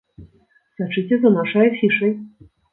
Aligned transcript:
Сачыце 0.79 1.15
за 1.27 1.33
нашай 1.37 1.71
афішай! 1.75 2.19